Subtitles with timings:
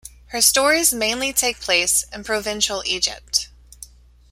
[0.29, 3.49] Her stories mainly take place in provincial Egypt.